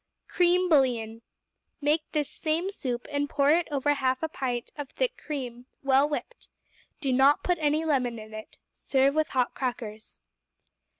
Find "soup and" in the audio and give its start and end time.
2.71-3.29